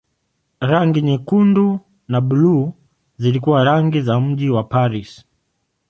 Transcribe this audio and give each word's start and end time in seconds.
Rangi 0.61 0.99
za 0.99 1.05
nyekundu 1.05 1.79
na 2.07 2.21
buluu 2.21 2.73
zilikuwa 3.17 3.63
rangi 3.63 4.01
za 4.01 4.19
mji 4.19 4.49
wa 4.49 4.63
Paris. 4.63 5.25